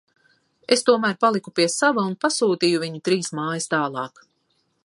Es 0.75 0.81
tomēr 0.87 1.19
paliku 1.25 1.53
pie 1.59 1.67
sava 1.73 2.07
un 2.13 2.17
pasūtīju 2.27 2.83
viņu 2.87 3.05
trīs 3.11 3.33
mājas 3.41 3.73
tālāk.. 3.75 4.29